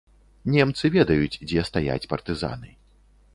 [0.53, 2.73] Немцы ведаюць, дзе стаяць партызаны.